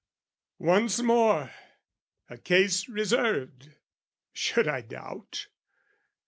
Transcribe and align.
Once 0.65 0.99
more, 1.03 1.51
A 2.27 2.35
case 2.35 2.89
reserved: 2.89 3.69
should 4.33 4.67
I 4.67 4.81
doubt? 4.81 5.45